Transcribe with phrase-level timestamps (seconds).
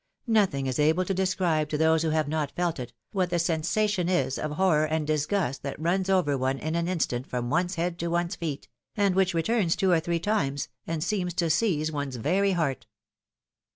[0.25, 4.09] Nothing is able to describe to those who have not felt it, what the sensation
[4.09, 7.99] is of horror and disgust that runs over one in an instant from one's head
[7.99, 8.67] to one's feet,
[8.97, 12.87] and which returns two or three times, and seems to seize one's very heart.